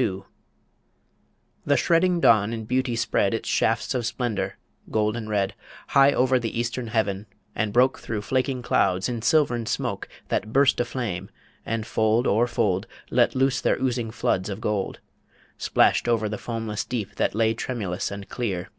[0.00, 0.22] II.
[1.66, 4.56] The shredding dawn in beauty spread Its shafts of splendour,
[4.90, 5.54] golden red,
[5.88, 10.80] High over the eastern heaven, and broke Through flaking clouds in silvern smoke That burst
[10.80, 11.28] aflame,
[11.66, 15.00] and fold o'er fold, Let loose their oozing floods of gold,
[15.58, 18.70] Splashed over the foamless deep that lay Tremulous and clear.